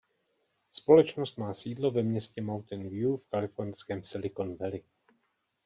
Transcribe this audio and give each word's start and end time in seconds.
Společnost 0.71 1.35
má 1.37 1.53
sídlo 1.53 1.91
ve 1.91 2.03
městě 2.03 2.41
Mountain 2.41 2.89
View 2.89 3.17
v 3.17 3.27
kalifornském 3.27 4.03
Silicon 4.03 4.55
Valley. 4.55 4.83